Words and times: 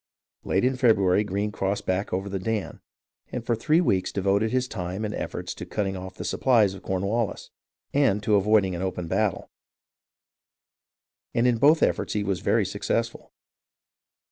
Late 0.43 0.63
in 0.65 0.77
February 0.77 1.23
Greene 1.23 1.51
crossed 1.51 1.85
back 1.85 2.11
over 2.11 2.27
the 2.27 2.39
Dan, 2.39 2.81
and 3.31 3.45
for 3.45 3.55
three 3.55 3.79
weeks 3.81 4.11
devoted 4.11 4.49
his 4.49 4.67
time 4.67 5.05
and 5.05 5.13
efforts 5.13 5.53
to 5.53 5.63
cut 5.63 5.83
ting 5.83 5.95
off 5.95 6.15
the 6.15 6.25
supplies 6.25 6.73
of 6.73 6.81
Cornwallis, 6.81 7.51
and 7.93 8.23
to 8.23 8.33
avoiding 8.33 8.73
an 8.73 8.81
open 8.81 9.07
battle, 9.07 9.51
and 11.35 11.45
in 11.45 11.59
both 11.59 11.83
efforts 11.83 12.13
he 12.13 12.23
was 12.23 12.39
very 12.39 12.65
successful. 12.65 13.31